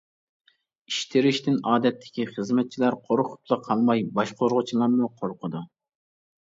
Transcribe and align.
ئىش 0.91 0.97
تېرىشتىن 1.11 1.59
ئادەتتىكى 1.73 2.27
خىزمەتچىلەر 2.31 2.99
قورقۇپلا 3.05 3.61
قالماي، 3.69 4.03
باشقۇرغۇچىلارمۇ 4.19 5.13
قورقىدۇ. 5.23 5.67